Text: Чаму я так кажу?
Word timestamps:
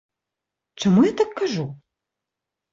Чаму 0.85 1.05
я 1.07 1.13
так 1.21 1.37
кажу? 1.43 1.69